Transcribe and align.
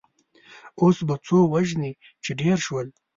اوس 0.81 0.97
به 1.07 1.15
څو 1.25 1.37
وژنې 1.53 1.91
چې 2.23 2.31
ډېر 2.41 2.57
شول. 2.65 2.87